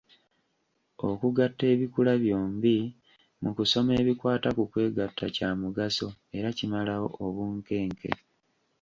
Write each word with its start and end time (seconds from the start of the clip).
Okugatta 1.09 1.63
ebikula 1.73 2.11
byombi 2.21 2.75
mu 3.41 3.49
kusoma 3.57 3.91
ebikwata 4.01 4.49
ku 4.57 4.63
kwegatta 4.71 5.25
kya 5.35 5.49
mugaso 5.61 6.07
era 6.37 6.49
kimalawo 6.57 7.07
obunkenke. 7.25 8.11